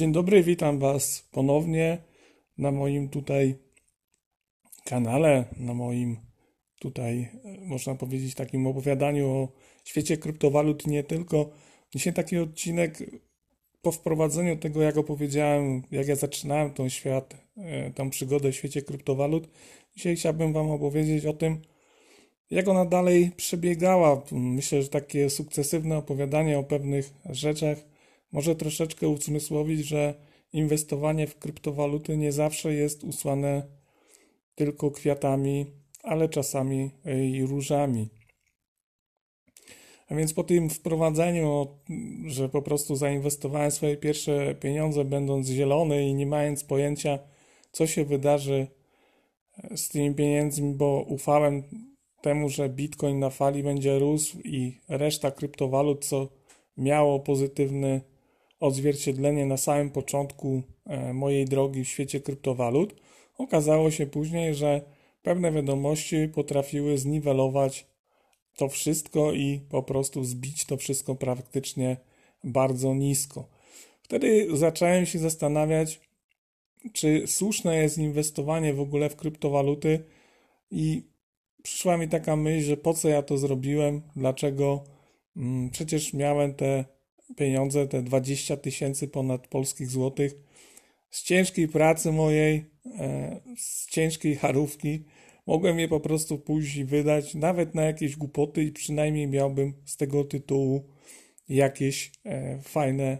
[0.00, 1.98] Dzień dobry, witam Was ponownie
[2.58, 3.54] na moim tutaj
[4.84, 6.16] kanale, na moim
[6.78, 9.48] tutaj, e, można powiedzieć, takim opowiadaniu o
[9.84, 11.50] świecie kryptowalut nie tylko.
[11.94, 12.98] Dzisiaj taki odcinek
[13.82, 18.82] po wprowadzeniu tego, jak opowiedziałem, jak ja zaczynałem tą świat, e, tą przygodę w świecie
[18.82, 19.48] kryptowalut.
[19.96, 21.62] Dzisiaj chciałbym Wam opowiedzieć o tym,
[22.50, 24.22] jak ona dalej przebiegała.
[24.32, 27.89] Myślę, że takie sukcesywne opowiadanie o pewnych rzeczach
[28.32, 30.14] może troszeczkę uzmysłowić, że
[30.52, 33.62] inwestowanie w kryptowaluty nie zawsze jest usłane
[34.54, 35.66] tylko kwiatami,
[36.02, 36.90] ale czasami
[37.32, 38.08] i różami.
[40.08, 41.66] A więc po tym wprowadzeniu,
[42.26, 47.18] że po prostu zainwestowałem swoje pierwsze pieniądze, będąc zielony i nie mając pojęcia,
[47.72, 48.66] co się wydarzy
[49.76, 51.62] z tymi pieniędzmi, bo ufałem
[52.20, 56.28] temu, że Bitcoin na fali będzie rósł i reszta kryptowalut, co
[56.76, 58.00] miało pozytywny
[58.60, 62.94] odzwierciedlenie na samym początku e, mojej drogi w świecie kryptowalut,
[63.38, 64.80] okazało się później, że
[65.22, 67.86] pewne wiadomości potrafiły zniwelować
[68.56, 71.96] to wszystko i po prostu zbić to wszystko praktycznie
[72.44, 73.48] bardzo nisko.
[74.02, 76.00] Wtedy zacząłem się zastanawiać,
[76.92, 80.04] czy słuszne jest inwestowanie w ogóle w kryptowaluty
[80.70, 81.02] i
[81.62, 84.84] przyszła mi taka myśl, że po co ja to zrobiłem, dlaczego
[85.36, 86.84] mm, przecież miałem te
[87.36, 90.34] pieniądze, te 20 tysięcy ponad polskich złotych,
[91.10, 92.64] z ciężkiej pracy mojej,
[92.98, 95.04] e, z ciężkiej harówki,
[95.46, 96.42] mogłem je po prostu
[96.76, 100.88] i wydać, nawet na jakieś głupoty i przynajmniej miałbym z tego tytułu
[101.48, 103.18] jakieś e, fajne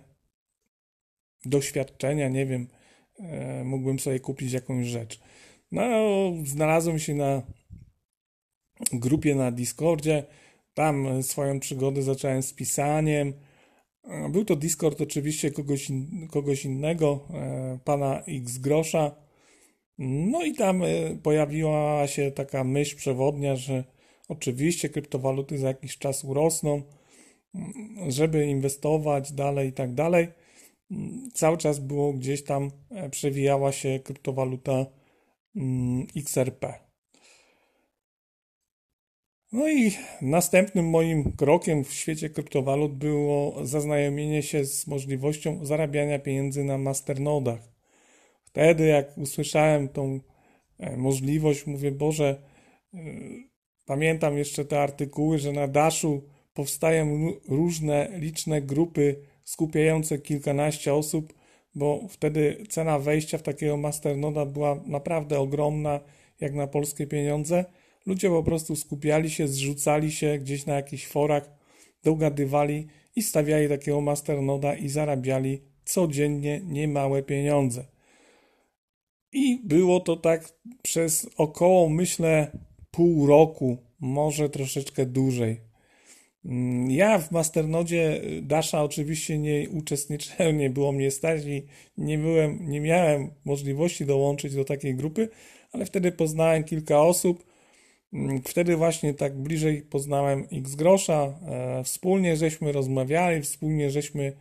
[1.44, 2.68] doświadczenia, nie wiem,
[3.18, 5.20] e, mógłbym sobie kupić jakąś rzecz.
[5.72, 5.82] No,
[6.44, 7.42] znalazłem się na
[8.92, 10.24] grupie na Discordzie,
[10.74, 13.32] tam swoją przygodę zacząłem z pisaniem,
[14.30, 19.16] był to Discord oczywiście kogoś, in, kogoś innego, e, pana X Grosza.
[19.98, 20.86] No i tam e,
[21.22, 23.84] pojawiła się taka myśl przewodnia, że
[24.28, 26.82] oczywiście kryptowaluty za jakiś czas urosną,
[27.54, 30.28] mm, żeby inwestować dalej i tak dalej.
[30.90, 34.86] Mm, cały czas było gdzieś tam, e, przewijała się kryptowaluta
[35.56, 36.89] mm, XRP.
[39.52, 46.64] No i następnym moim krokiem w świecie kryptowalut było zaznajomienie się z możliwością zarabiania pieniędzy
[46.64, 47.60] na masternodach.
[48.44, 50.20] Wtedy, jak usłyszałem tą
[50.78, 52.42] e, możliwość, mówię, Boże,
[52.94, 52.98] e,
[53.86, 56.22] pamiętam jeszcze te artykuły, że na Daszu
[56.54, 61.34] powstają różne liczne grupy skupiające kilkanaście osób,
[61.74, 66.00] bo wtedy cena wejścia w takiego masternoda była naprawdę ogromna,
[66.40, 67.64] jak na polskie pieniądze–
[68.06, 71.50] Ludzie po prostu skupiali się, zrzucali się gdzieś na jakichś forach,
[72.04, 77.84] dogadywali i stawiali takiego masternoda i zarabiali codziennie niemałe pieniądze.
[79.32, 80.52] I było to tak
[80.82, 82.58] przez około, myślę,
[82.90, 85.60] pół roku, może troszeczkę dłużej.
[86.44, 91.66] Mm, ja w Masternodzie Dasha oczywiście nie uczestniczyłem, nie było mnie stać i
[91.98, 95.28] nie, byłem, nie miałem możliwości dołączyć do takiej grupy,
[95.72, 97.49] ale wtedy poznałem kilka osób,
[98.44, 104.32] wtedy właśnie tak bliżej poznałem X grosza, e, wspólnie żeśmy rozmawiali, wspólnie żeśmy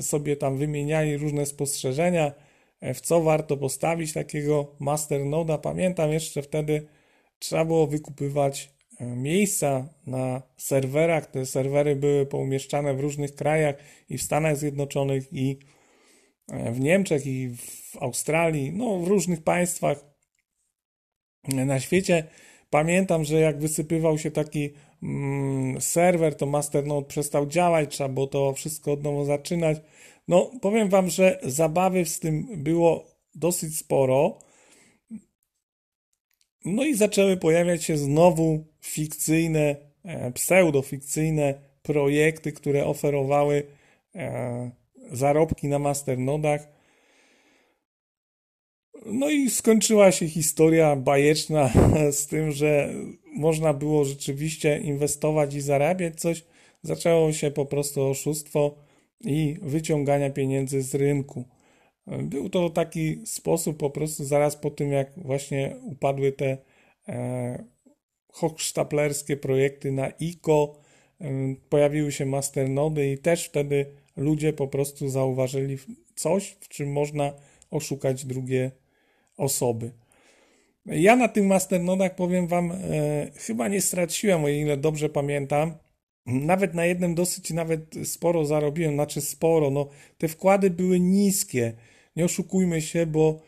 [0.00, 2.32] sobie tam wymieniali różne spostrzeżenia,
[2.80, 5.58] e, w co warto postawić takiego masternoda.
[5.58, 6.86] Pamiętam jeszcze wtedy
[7.38, 8.70] trzeba było wykupywać
[9.00, 11.26] e, miejsca na serwerach.
[11.26, 13.76] Te serwery były poumieszczane w różnych krajach
[14.08, 15.58] i w Stanach Zjednoczonych i
[16.48, 20.04] w Niemczech i w Australii, no w różnych państwach
[21.48, 22.24] na świecie
[22.74, 24.70] Pamiętam, że jak wysypywał się taki
[25.02, 29.78] mm, serwer, to Masternode przestał działać, trzeba było to wszystko od nowa zaczynać.
[30.28, 34.38] No, powiem Wam, że zabawy z tym było dosyć sporo.
[36.64, 43.62] No i zaczęły pojawiać się znowu fikcyjne, e, pseudofikcyjne projekty, które oferowały
[44.14, 44.70] e,
[45.12, 46.73] zarobki na masternodach.
[49.04, 51.72] No i skończyła się historia bajeczna
[52.18, 52.94] z tym, że
[53.36, 56.44] można było rzeczywiście inwestować i zarabiać coś.
[56.82, 58.74] Zaczęło się po prostu oszustwo
[59.20, 61.44] i wyciągania pieniędzy z rynku.
[62.06, 66.58] Był to taki sposób po prostu zaraz po tym, jak właśnie upadły te
[67.08, 67.64] e,
[68.32, 70.80] hochsztaplerskie projekty na ICO,
[71.20, 71.30] e,
[71.68, 73.86] pojawiły się masternody i też wtedy
[74.16, 75.78] ludzie po prostu zauważyli
[76.14, 77.32] coś, w czym można
[77.70, 78.70] oszukać drugie
[79.36, 79.90] osoby.
[80.86, 82.76] Ja na tych masternodach powiem Wam, e,
[83.34, 85.74] chyba nie straciłem, o ile dobrze pamiętam.
[86.26, 89.88] nawet na jednym dosyć nawet sporo zarobiłem, znaczy sporo, no
[90.18, 91.72] te wkłady były niskie.
[92.16, 93.40] Nie oszukujmy się, bo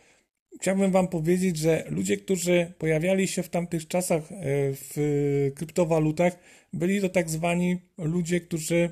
[0.61, 4.37] chciałbym wam powiedzieć, że ludzie, którzy pojawiali się w tamtych czasach e,
[4.73, 6.39] w kryptowalutach,
[6.73, 8.91] byli to tak zwani ludzie, którzy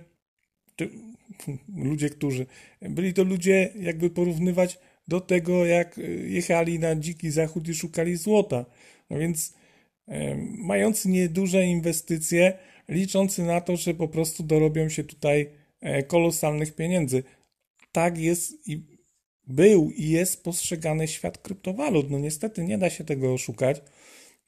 [1.77, 2.47] ludzie, którzy
[2.83, 4.79] byli to ludzie, jakby porównywać
[5.09, 8.65] do tego, jak jechali na dziki zachód i szukali złota.
[9.11, 9.55] No więc
[10.09, 12.59] e, mający nieduże inwestycje,
[12.89, 17.23] liczący na to, że po prostu dorobią się tutaj e, kolosalnych pieniędzy.
[17.93, 18.83] Tak jest i
[19.47, 22.11] był i jest postrzegany świat kryptowalut.
[22.11, 23.83] No niestety nie da się tego oszukać.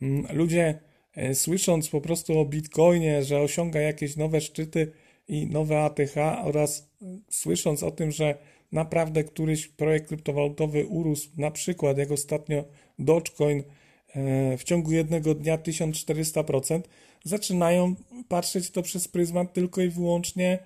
[0.02, 0.78] Mm, ludzie
[1.14, 4.92] e, słysząc po prostu o Bitcoinie, że osiąga jakieś nowe szczyty
[5.28, 6.90] i nowe ATH oraz
[7.30, 8.38] słysząc o tym, że
[8.72, 12.64] naprawdę któryś projekt kryptowalutowy urósł, na przykład jak ostatnio
[12.98, 13.62] Dogecoin
[14.58, 16.80] w ciągu jednego dnia 1400%,
[17.24, 17.94] zaczynają
[18.28, 20.58] patrzeć to przez pryzmat tylko i wyłącznie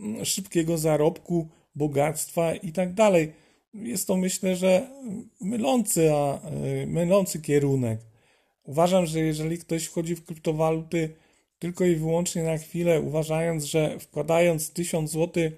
[0.00, 3.32] mm, szybkiego zarobku, bogactwa i tak dalej.
[3.74, 4.90] Jest to myślę, że
[5.40, 8.00] mylący, a, e, mylący kierunek.
[8.64, 11.14] Uważam, że jeżeli ktoś wchodzi w kryptowaluty
[11.58, 15.50] tylko i wyłącznie na chwilę, uważając, że wkładając 1000 zł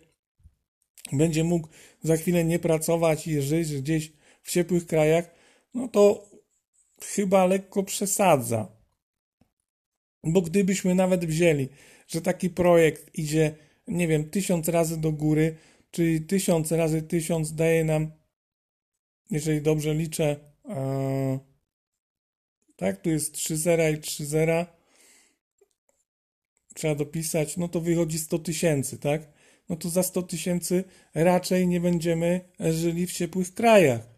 [1.12, 1.68] będzie mógł
[2.02, 4.12] za chwilę nie pracować i żyć gdzieś
[4.42, 5.30] w ciepłych krajach,
[5.74, 6.30] no to
[7.00, 8.68] chyba lekko przesadza.
[10.24, 11.68] Bo gdybyśmy nawet wzięli,
[12.08, 13.54] że taki projekt idzie,
[13.88, 15.56] nie wiem, tysiąc razy do góry,
[15.90, 18.12] czyli tysiąc razy tysiąc daje nam,
[19.30, 20.36] jeżeli dobrze liczę,
[20.68, 21.38] e,
[22.76, 24.66] tak, tu jest 3 zera i 3 zera,
[26.74, 29.31] trzeba dopisać, no to wychodzi 100 tysięcy, tak?
[29.68, 34.08] No to za 100 tysięcy raczej nie będziemy żyli w ciepłych krajach.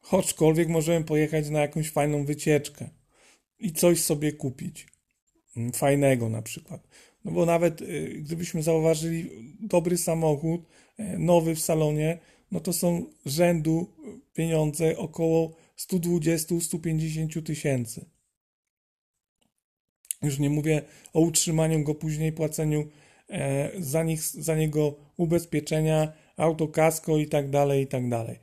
[0.00, 2.88] Choćkolwiek możemy pojechać na jakąś fajną wycieczkę
[3.58, 4.86] i coś sobie kupić.
[5.56, 6.88] Mm, fajnego na przykład.
[7.24, 10.60] No bo nawet y, gdybyśmy zauważyli dobry samochód,
[10.98, 12.18] e, nowy w salonie,
[12.50, 13.92] no to są rzędu
[14.34, 18.04] pieniądze około 120-150 tysięcy.
[20.22, 20.82] Już nie mówię
[21.12, 22.88] o utrzymaniu go później, płaceniu
[23.78, 28.38] za, nich, za niego ubezpieczenia, autokasko i tak dalej, i tak dalej.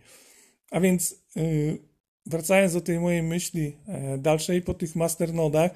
[0.71, 1.77] A więc y,
[2.25, 5.71] wracając do tej mojej myśli e, dalszej po tych masternodach,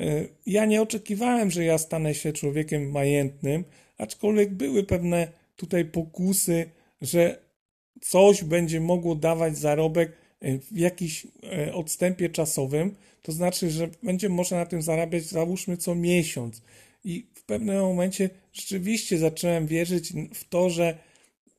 [0.00, 3.64] E, ja nie oczekiwałem, że ja stanę się człowiekiem majętnym,
[3.98, 6.70] aczkolwiek były pewne tutaj pokusy,
[7.02, 7.38] że
[8.00, 14.28] coś będzie mogło dawać zarobek e, w jakimś e, odstępie czasowym, to znaczy, że będzie
[14.28, 16.62] można na tym zarabiać załóżmy co miesiąc.
[17.04, 20.98] I pewnym momencie rzeczywiście zacząłem wierzyć w to, że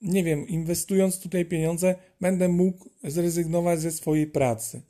[0.02, 4.82] nie wiem, inwestując tutaj pieniądze, będę mógł zrezygnować ze swojej pracy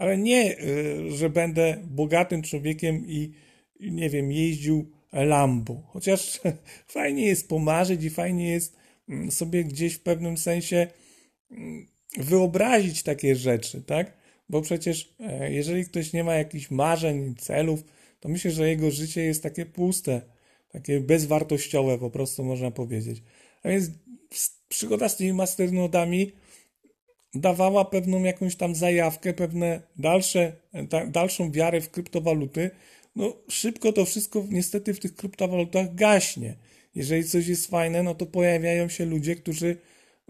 [0.00, 3.32] ale nie, y, że będę bogatym człowiekiem i,
[3.80, 5.82] nie wiem, jeździł Lambo.
[5.86, 6.40] Chociaż
[6.96, 8.76] fajnie jest pomarzyć i fajnie jest
[9.08, 10.86] mm, sobie gdzieś w pewnym sensie
[11.50, 14.12] mm, wyobrazić takie rzeczy, tak?
[14.48, 17.84] Bo przecież e, jeżeli ktoś nie ma jakichś marzeń, celów,
[18.20, 20.22] to myślę, że jego życie jest takie puste,
[20.72, 23.22] takie bezwartościowe po prostu można powiedzieć.
[23.62, 23.90] A więc
[24.68, 26.32] przygoda z tymi masternodami
[27.34, 30.52] dawała pewną jakąś tam zajawkę, pewne dalsze,
[30.88, 32.70] ta, dalszą wiarę w kryptowaluty,
[33.16, 36.56] no szybko to wszystko niestety w tych kryptowalutach gaśnie.
[36.94, 39.76] Jeżeli coś jest fajne, no to pojawiają się ludzie, którzy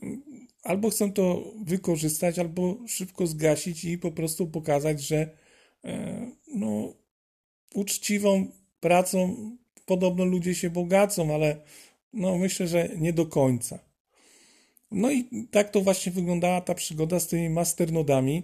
[0.02, 0.22] mm,
[0.62, 5.28] albo chcą to wykorzystać, albo szybko zgasić i po prostu pokazać, że
[5.84, 6.94] e, no,
[7.74, 8.46] uczciwą
[8.80, 9.36] pracą
[9.86, 11.56] podobno ludzie się bogacą, ale
[12.12, 13.78] no myślę, że nie do końca.
[14.90, 18.42] No i tak to właśnie wyglądała ta przygoda z tymi masternodami.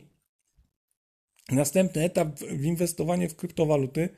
[1.52, 4.08] Następny etap w inwestowanie w kryptowaluty.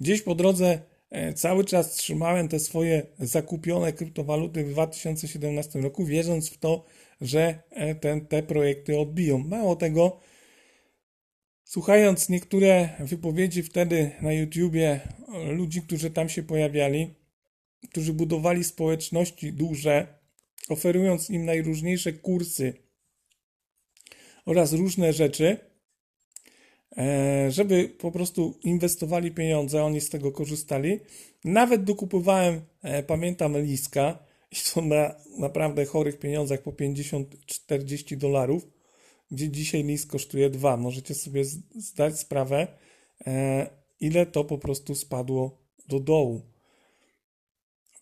[0.00, 6.50] Gdzieś po drodze e, cały czas trzymałem te swoje zakupione kryptowaluty w 2017 roku, wierząc
[6.50, 6.84] w to,
[7.20, 9.38] że e, ten, te projekty odbiją.
[9.38, 10.20] Mało tego,
[11.68, 15.00] słuchając niektóre wypowiedzi wtedy na YouTubie
[15.52, 17.14] ludzi, którzy tam się pojawiali,
[17.90, 20.06] którzy budowali społeczności duże,
[20.68, 22.74] oferując im najróżniejsze kursy
[24.46, 25.56] oraz różne rzeczy,
[26.96, 31.00] e, żeby po prostu inwestowali pieniądze, oni z tego korzystali.
[31.44, 34.18] Nawet dokupowałem, e, pamiętam, liska
[34.52, 38.77] i to na naprawdę chorych pieniądzach po 50-40 dolarów,
[39.30, 40.76] gdzie dzisiaj list kosztuje 2.
[40.76, 41.44] Możecie sobie
[41.74, 42.66] zdać sprawę,
[43.26, 43.70] e,
[44.00, 45.58] ile to po prostu spadło
[45.88, 46.42] do dołu.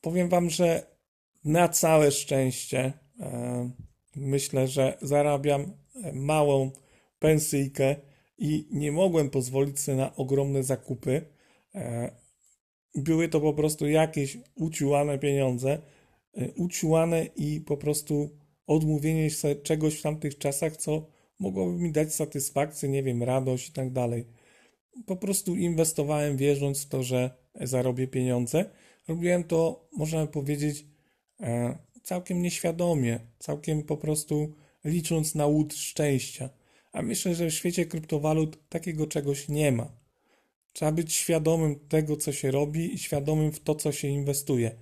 [0.01, 0.97] Powiem Wam, że
[1.45, 3.71] na całe szczęście e,
[4.17, 5.73] myślę, że zarabiam
[6.13, 6.71] małą
[7.19, 7.97] pensyjkę
[8.39, 11.23] i nie mogłem pozwolić sobie na ogromne zakupy.
[11.75, 12.11] E,
[12.95, 15.83] były to po prostu jakieś uciłane pieniądze,
[16.35, 21.07] e, uciłane i po prostu odmówienie sobie czegoś w tamtych czasach, co
[21.39, 24.27] mogłoby mi dać satysfakcję, nie wiem, radość i tak dalej.
[25.07, 28.65] Po prostu inwestowałem wierząc w to, że zarobię pieniądze.
[29.09, 30.87] Robiłem to, można powiedzieć,
[31.41, 36.51] e, całkiem nieświadomie, całkiem po prostu licząc na łód szczęścia.
[36.93, 39.93] A myślę, że w świecie kryptowalut takiego czegoś nie ma.
[40.73, 44.77] Trzeba być świadomym tego, co się robi i świadomym w to, co się inwestuje.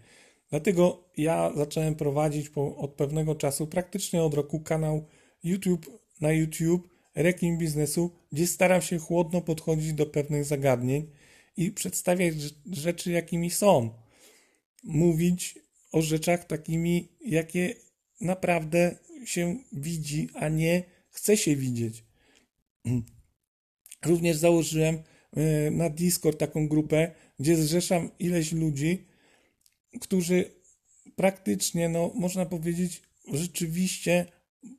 [0.51, 5.05] Dlatego ja zacząłem prowadzić po, od pewnego czasu, praktycznie od roku, kanał
[5.45, 11.11] YouTube na YouTube Rekin Biznesu, gdzie staram się chłodno podchodzić do pewnych zagadnień
[11.56, 12.35] i przedstawiać
[12.73, 13.90] rzeczy, jakimi są.
[14.85, 15.59] Mówić
[15.92, 17.75] o rzeczach takimi, jakie
[18.21, 22.04] naprawdę się widzi, a nie chce się widzieć.
[24.06, 25.02] Również założyłem
[25.33, 29.06] e, na Discord taką grupę, gdzie zrzeszam ileś ludzi,
[30.00, 30.50] którzy
[31.16, 33.02] praktycznie, no można powiedzieć,
[33.33, 34.26] rzeczywiście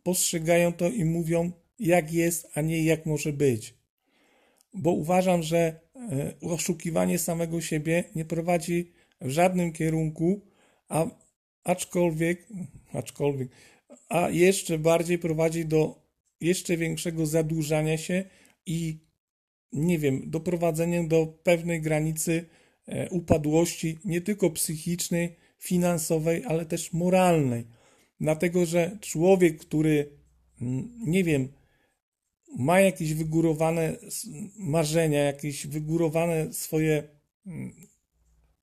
[0.04, 3.74] postrzegają to i mówią, jak jest, a nie jak może być.
[4.74, 5.58] Bo uważam, że
[5.96, 10.42] e, oszukiwanie samego siebie nie prowadzi w żadnym kierunku,
[10.90, 11.06] a
[11.64, 12.48] aczkolwiek,
[12.94, 13.50] aczkolwiek,
[14.10, 16.06] a jeszcze bardziej prowadzi do
[16.42, 18.24] jeszcze większego zadłużania się
[18.66, 19.00] i
[19.72, 22.46] nie wiem, doprowadzenia do pewnej granicy
[22.88, 27.66] e, upadłości, nie tylko psychicznej, finansowej, ale też moralnej.
[28.20, 30.10] Dlatego, że człowiek, który,
[31.06, 31.48] nie wiem,
[32.58, 33.96] ma jakieś wygórowane
[34.58, 37.04] marzenia, jakieś wygórowane swoje
[37.46, 37.74] mm,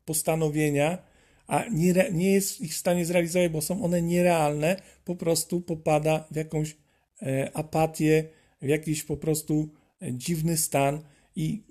[0.05, 0.99] postanowienia,
[1.47, 6.29] a nie, nie jest ich w stanie zrealizować, bo są one nierealne, po prostu popada
[6.31, 6.77] w jakąś
[7.23, 8.29] e, apatię,
[8.63, 9.69] w jakiś po prostu
[10.03, 11.03] e, dziwny stan
[11.37, 11.63] i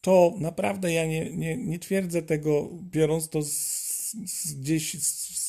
[0.00, 5.43] to naprawdę ja nie, nie, nie twierdzę tego, biorąc to z, z gdzieś z,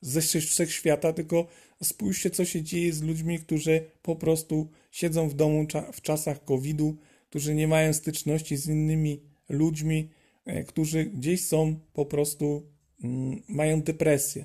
[0.00, 1.46] ze wszechświata, tylko
[1.82, 6.96] spójrzcie, co się dzieje z ludźmi, którzy po prostu siedzą w domu w czasach COVID-u,
[7.30, 10.10] którzy nie mają styczności z innymi ludźmi,
[10.44, 12.66] e, którzy gdzieś są po prostu,
[13.04, 14.44] mm, mają depresję.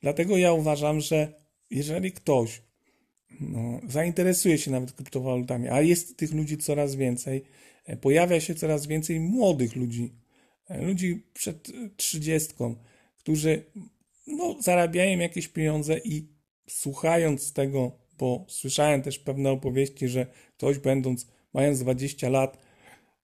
[0.00, 2.62] Dlatego ja uważam, że jeżeli ktoś
[3.40, 7.42] no, zainteresuje się nawet kryptowalutami, a jest tych ludzi coraz więcej,
[7.86, 10.12] e, pojawia się coraz więcej młodych ludzi,
[10.68, 12.76] e, ludzi przed trzydziestką,
[13.18, 13.64] którzy
[14.26, 16.28] no, zarabiają jakieś pieniądze i
[16.68, 20.26] słuchając tego, bo słyszałem też pewne opowieści, że
[20.56, 22.58] ktoś będąc, mając 20 lat,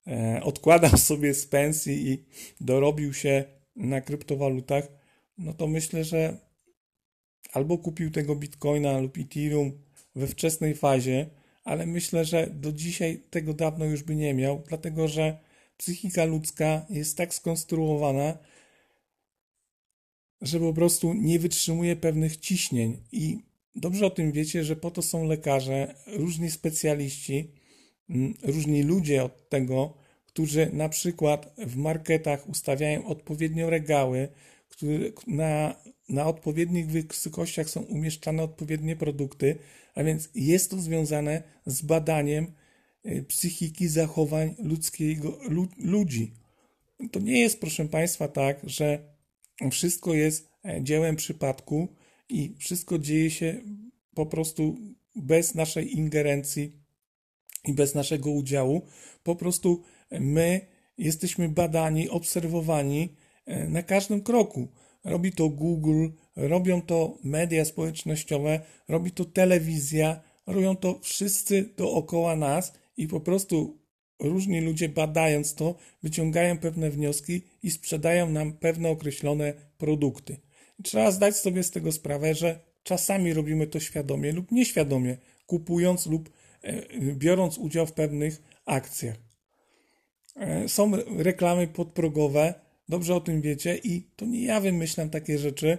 [0.07, 2.25] e, odkładał sobie z pensji i
[2.61, 3.45] dorobił się
[3.77, 4.89] na kryptowalutach,
[5.39, 6.39] no to myślę, że
[7.53, 9.83] albo kupił tego bitcoina lub ethereum
[10.15, 11.27] we wczesnej fazie,
[11.65, 15.39] ale myślę, że do dzisiaj tego dawno już by nie miał, dlatego że
[15.77, 18.39] psychika ludzka jest tak skonstruowana,
[20.41, 22.97] że po prostu nie wytrzymuje pewnych ciśnień.
[23.13, 23.39] I
[23.77, 27.53] dobrze o tym wiecie, że po to są lekarze, różni specjaliści,
[28.11, 29.95] mm, różni ludzie od tego,
[30.27, 34.29] którzy na przykład w marketach ustawiają odpowiednio regały,
[34.69, 35.75] które na,
[36.09, 39.59] na odpowiednich wysokościach są umieszczane odpowiednie produkty,
[39.95, 42.53] a więc jest to związane z badaniem
[43.07, 45.39] y, psychiki zachowań ludzkiego,
[45.79, 46.33] ludzi.
[47.13, 49.18] To nie jest, proszę Państwa, tak, że
[49.71, 51.89] wszystko jest e, dziełem przypadku
[52.29, 53.61] i wszystko dzieje się
[54.15, 54.77] po prostu
[55.17, 56.73] bez naszej ingerencji
[57.65, 58.83] i bez naszego udziału.
[59.23, 60.67] Po prostu my
[60.99, 63.09] jesteśmy badani, obserwowani
[63.47, 64.69] e, na każdym kroku.
[65.05, 72.73] Robi to Google, robią to media społecznościowe, robi to telewizja, robią to wszyscy dookoła nas
[72.97, 73.79] i po prostu
[74.19, 80.37] różni ludzie badając to wyciągają pewne wnioski i sprzedają nam pewne określone produkty.
[80.83, 86.31] Trzeba zdać sobie z tego sprawę, że czasami robimy to świadomie lub nieświadomie, kupując lub
[86.63, 89.17] e, biorąc udział w pewnych akcjach.
[90.37, 92.55] E, są reklamy podprogowe,
[92.89, 95.79] dobrze o tym wiecie i to nie ja wymyślam takie rzeczy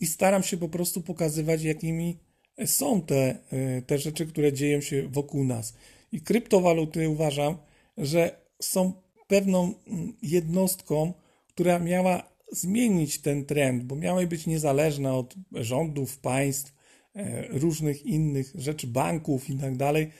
[0.00, 2.18] i staram się po prostu pokazywać, jakimi
[2.66, 5.74] są te, e, te rzeczy, które dzieją się wokół nas.
[6.14, 7.56] I kryptowaluty uważam,
[7.98, 8.92] że są
[9.26, 11.12] pewną mm, jednostką,
[11.48, 16.74] która miała zmienić ten trend, bo miały być niezależne od rządów, państw,
[17.16, 20.10] e, różnych innych rzeczy, banków i tak dalej.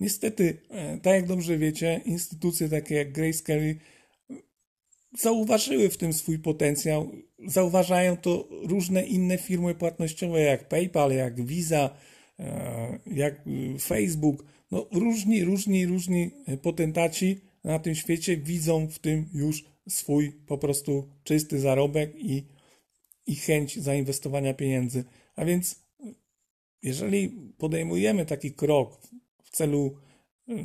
[0.00, 3.74] Niestety, e, tak jak dobrze wiecie, instytucje takie jak Grayscale
[5.18, 7.10] zauważyły w tym swój potencjał.
[7.46, 11.90] Zauważają to różne inne firmy płatnościowe, jak PayPal, jak Visa,
[12.38, 13.40] e, jak
[13.80, 14.44] Facebook.
[14.72, 16.30] No, różni, różni, różni
[16.62, 22.46] potentaci na tym świecie widzą w tym już swój po prostu czysty zarobek i,
[23.26, 25.04] i chęć zainwestowania pieniędzy.
[25.36, 25.82] A więc
[26.82, 29.00] jeżeli podejmujemy taki krok
[29.42, 29.96] w celu,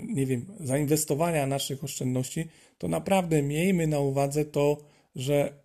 [0.08, 2.48] nie wiem, zainwestowania naszych oszczędności,
[2.78, 4.78] to naprawdę miejmy na uwadze to,
[5.16, 5.64] że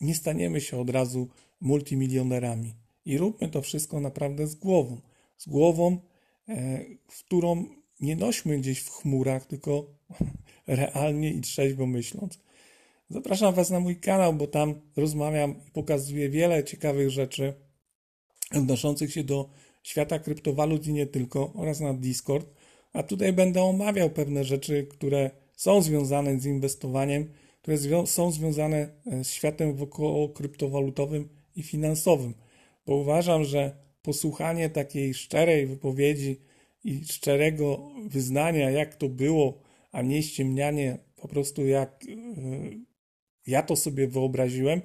[0.00, 1.28] nie staniemy się od razu
[1.60, 2.74] multimilionerami.
[3.04, 5.00] I róbmy to wszystko naprawdę z głową.
[5.36, 6.07] Z głową, e,
[7.06, 7.64] którą
[8.00, 9.86] nie nośmy gdzieś w chmurach, tylko
[10.66, 12.38] realnie i trzeźwo myśląc.
[13.10, 17.54] Zapraszam Was na mój kanał, bo tam rozmawiam i pokazuję wiele ciekawych rzeczy
[18.54, 19.50] odnoszących się do
[19.82, 22.46] świata kryptowalut i nie tylko, oraz na Discord.
[22.92, 27.30] A tutaj będę omawiał pewne rzeczy, które są związane z inwestowaniem,
[27.62, 32.34] które zwią są związane e, z światem wokoło kryptowalutowym i finansowym.
[32.86, 36.40] Bo uważam, że posłuchanie takiej szczerej wypowiedzi
[36.84, 39.62] i szczerego wyznania, jak to było,
[39.92, 42.88] a nie ściemnianie po prostu jak yy,
[43.46, 44.80] ja to sobie wyobraziłem,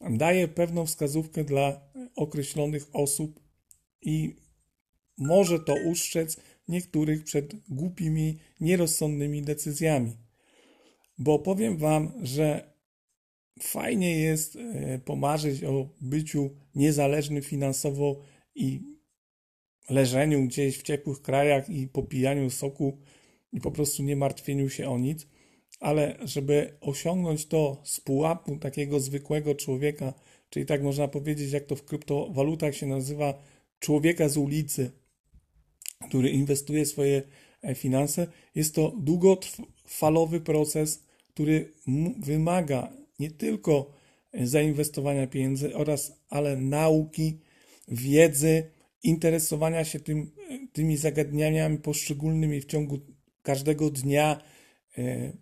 [0.00, 1.80] daje pewną wskazówkę dla
[2.16, 3.40] określonych osób
[4.02, 4.36] i
[5.18, 6.36] może to ustrzec
[6.68, 10.16] niektórych przed głupimi, nierozsądnymi decyzjami.
[11.18, 12.72] Bo powiem Wam, że
[13.62, 18.20] fajnie jest e, pomarzyć o byciu niezależnym finansowo
[18.58, 18.98] i
[19.90, 22.98] leżeniu gdzieś w ciepłych krajach i popijaniu soku
[23.52, 25.26] i po prostu nie martwieniu się o nic,
[25.80, 30.14] ale żeby osiągnąć to z pułapu takiego zwykłego człowieka,
[30.50, 33.42] czyli tak można powiedzieć, jak to w kryptowalutach się nazywa,
[33.78, 34.90] człowieka z ulicy,
[36.08, 37.22] który inwestuje swoje
[37.62, 41.72] e, finanse, jest to długotrwalowy proces, który
[42.18, 43.92] wymaga nie tylko
[44.34, 47.38] zainwestowania pieniędzy oraz, ale nauki,
[47.90, 48.70] wiedzy,
[49.02, 50.30] interesowania się tym,
[50.72, 52.98] tymi zagadnieniami poszczególnymi w ciągu
[53.42, 54.42] każdego dnia,
[54.98, 55.32] e,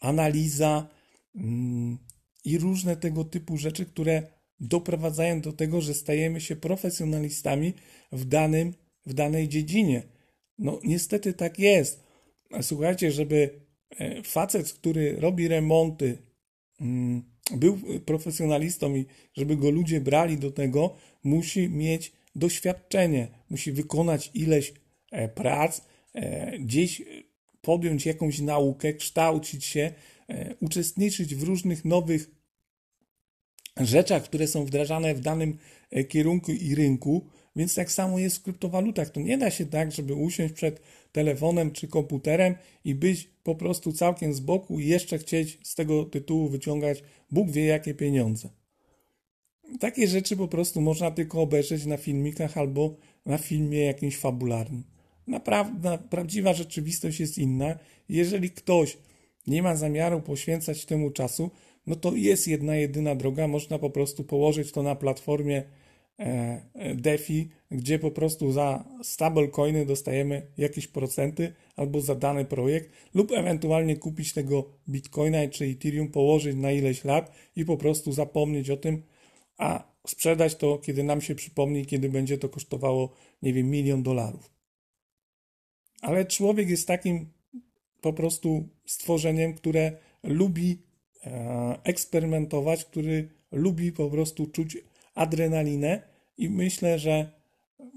[0.00, 0.88] analiza
[1.36, 1.98] mm,
[2.44, 4.22] i różne tego typu rzeczy, które
[4.60, 7.74] doprowadzają do tego, że stajemy się profesjonalistami
[8.12, 8.74] w, danym,
[9.06, 10.02] w danej dziedzinie.
[10.58, 12.02] No, niestety tak jest.
[12.62, 16.18] Słuchajcie, żeby e, facet, który robi remonty,
[17.56, 24.74] był profesjonalistą i żeby go ludzie brali do tego, musi mieć doświadczenie, musi wykonać ileś
[25.10, 25.82] e, prac,
[26.14, 27.02] e, gdzieś
[27.60, 29.92] podjąć jakąś naukę, kształcić się,
[30.28, 32.30] e, uczestniczyć w różnych nowych
[33.80, 35.58] rzeczach, które są wdrażane w danym
[36.08, 37.26] kierunku i rynku.
[37.56, 39.10] Więc tak samo jest w kryptowalutach.
[39.10, 40.80] To nie da się tak, żeby usiąść przed
[41.12, 46.04] telefonem czy komputerem i być po prostu całkiem z boku i jeszcze chcieć z tego
[46.04, 48.48] tytułu wyciągać Bóg wie jakie pieniądze.
[49.80, 54.84] Takie rzeczy po prostu można tylko obejrzeć na filmikach albo na filmie jakimś fabularnym.
[55.26, 57.78] Naprawdę, prawdziwa rzeczywistość jest inna.
[58.08, 58.98] Jeżeli ktoś
[59.46, 61.50] nie ma zamiaru poświęcać temu czasu,
[61.86, 63.48] no to jest jedna, jedyna droga.
[63.48, 65.62] Można po prostu położyć to na platformie
[66.94, 73.96] DeFi, gdzie po prostu za stablecoiny dostajemy jakieś procenty albo za dany projekt, lub ewentualnie
[73.96, 79.02] kupić tego bitcoina czy Ethereum, położyć na ileś lat i po prostu zapomnieć o tym,
[79.58, 84.50] a sprzedać to, kiedy nam się przypomni, kiedy będzie to kosztowało, nie wiem, milion dolarów.
[86.00, 87.32] Ale człowiek jest takim
[88.00, 90.82] po prostu stworzeniem, które lubi
[91.24, 94.78] e, eksperymentować, który lubi po prostu czuć
[95.14, 96.02] adrenalinę
[96.38, 97.42] i myślę, że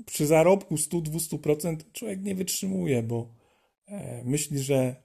[0.05, 3.29] przy zarobku 100-200% człowiek nie wytrzymuje, bo
[3.87, 4.95] e, myśli, że e,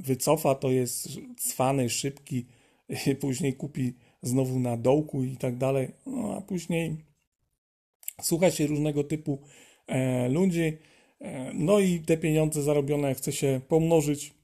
[0.00, 2.46] wycofa, to jest cwany, szybki,
[3.20, 6.96] później kupi znowu na dołku i tak dalej, no a później
[8.22, 9.38] słucha się różnego typu
[9.86, 10.78] e, ludzi,
[11.54, 14.35] no i te pieniądze zarobione chce się pomnożyć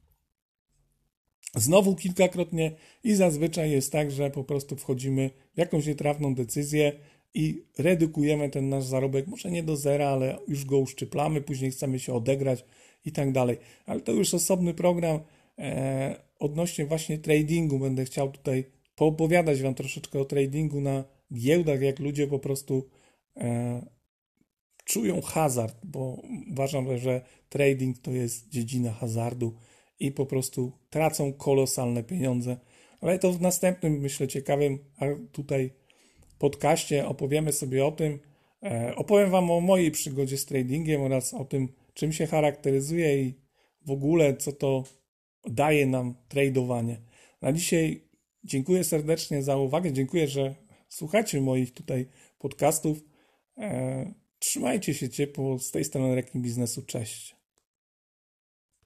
[1.54, 2.72] znowu kilkakrotnie
[3.04, 6.92] i zazwyczaj jest tak, że po prostu wchodzimy w jakąś nietrafną decyzję
[7.34, 11.98] i redukujemy ten nasz zarobek, może nie do zera, ale już go uszczyplamy, później chcemy
[11.98, 12.64] się odegrać
[13.04, 13.58] i tak dalej.
[13.86, 15.20] Ale to już osobny program
[15.58, 17.78] e, odnośnie właśnie tradingu.
[17.78, 18.64] Będę chciał tutaj
[18.96, 22.88] poopowiadać Wam troszeczkę o tradingu na giełdach, jak ludzie po prostu
[23.36, 23.86] e,
[24.84, 29.54] czują hazard, bo uważam, że trading to jest dziedzina hazardu
[30.06, 32.56] i po prostu tracą kolosalne pieniądze.
[33.00, 34.78] Ale to w następnym, myślę, ciekawym
[35.32, 35.70] tutaj
[36.38, 38.18] podcaście opowiemy sobie o tym.
[38.62, 43.34] E, opowiem Wam o mojej przygodzie z tradingiem oraz o tym, czym się charakteryzuje i
[43.86, 44.84] w ogóle co to
[45.46, 47.00] daje nam tradowanie.
[47.42, 48.12] Na dzisiaj
[48.44, 49.92] Dziękuję serdecznie za uwagę.
[49.92, 50.54] Dziękuję, że
[50.88, 52.06] słuchacie moich tutaj
[52.38, 53.04] podcastów.
[53.58, 55.58] E, trzymajcie się ciepło.
[55.58, 56.82] Z tej strony Rekin Biznesu.
[56.82, 57.41] Cześć.